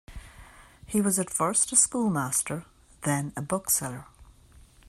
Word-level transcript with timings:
He 0.87 0.99
was 0.99 1.19
at 1.19 1.29
first 1.29 1.71
a 1.71 1.75
schoolmaster, 1.75 2.65
then 3.03 3.33
a 3.37 3.41
bookseller. 3.43 4.07